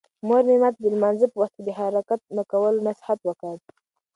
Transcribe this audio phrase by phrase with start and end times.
[0.27, 3.55] مور مې ماته د لمانځه په وخت د حرکت نه کولو نصیحت وکړ.